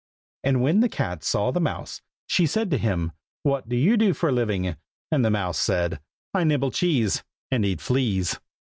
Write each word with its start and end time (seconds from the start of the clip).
And 0.43 0.63
when 0.63 0.79
the 0.79 0.89
cat 0.89 1.23
saw 1.23 1.51
the 1.51 1.59
mouse, 1.61 2.01
she 2.25 2.47
said 2.47 2.71
to 2.71 2.79
him, 2.79 3.11
"what 3.43 3.69
do 3.69 3.75
you 3.75 3.97
do 3.97 4.15
for 4.15 4.29
a 4.29 4.31
living?" 4.31 4.75
And 5.11 5.23
the 5.23 5.29
mouse 5.29 5.59
said, 5.59 5.99
"I 6.33 6.43
nibble 6.43 6.71
cheese, 6.71 7.23
And 7.51 7.63
eat 7.63 7.81
fleas." 7.81 8.39